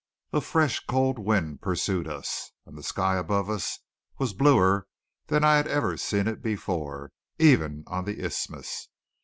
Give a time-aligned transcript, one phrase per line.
[0.33, 3.77] A fresh cold wind pursued us; and the sky above us
[4.17, 4.87] was bluer
[5.27, 8.87] than I had ever seen it before, even on the Isthmus.